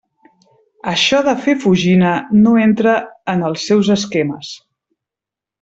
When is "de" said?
1.27-1.35